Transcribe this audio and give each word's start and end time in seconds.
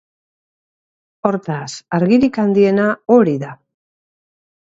Hortaz, 1.29 1.67
argirik 1.99 2.41
handiena 2.45 2.87
hori 3.17 3.35
da. 3.43 3.51